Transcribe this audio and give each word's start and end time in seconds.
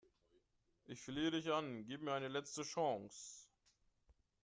Ich 0.87 0.99
flehe 0.99 1.29
dich 1.29 1.51
an, 1.51 1.85
gib 1.85 2.01
mir 2.01 2.13
eine 2.13 2.27
letzte 2.27 2.63
Chance 2.63 3.45